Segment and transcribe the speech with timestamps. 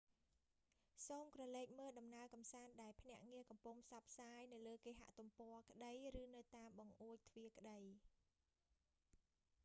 [1.07, 7.79] សូមក្រឡេកមើលដំណើរកំសាន្តដែលភ្នាក់ងារកំពុងផ្សព្វផ្សាយ នៅលើគេហទំព័រក្តីឬនៅតាមបង្អួចទ្វាក្តី